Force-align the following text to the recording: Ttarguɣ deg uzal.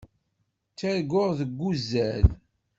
Ttarguɣ 0.71 1.29
deg 1.39 1.59
uzal. 1.69 2.25